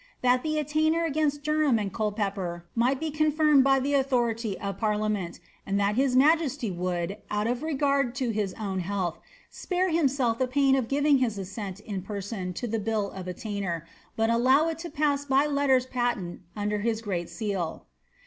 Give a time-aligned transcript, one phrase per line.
[0.23, 5.79] That the attainder against Derham and Culpepper might be confirmed by authority of parliament, and
[5.79, 9.19] that his majesty would, ost of regard to his own health,
[9.51, 13.85] spare himself the pain of giving bis hsseai in person to the bill of attainder,
[14.15, 17.85] but allow it to pass by letters pateDl under his great seal.